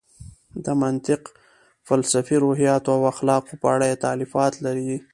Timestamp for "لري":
4.65-4.93